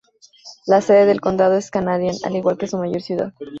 La 0.65 0.81
sede 0.81 1.05
del 1.05 1.21
condado 1.21 1.53
es 1.55 1.69
Canadian, 1.69 2.15
al 2.25 2.35
igual 2.35 2.57
que 2.57 2.65
su 2.65 2.75
mayor 2.75 3.03
ciudad. 3.03 3.33